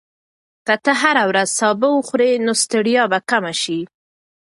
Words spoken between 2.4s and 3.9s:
نو ستړیا به کمه شي.